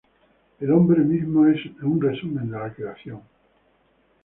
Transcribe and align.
El 0.59 0.71
hombre 0.71 1.01
mismo 1.03 1.45
es 1.45 1.59
resumen 1.79 2.49
de 2.49 2.57
la 2.57 2.73
creación. 2.73 3.21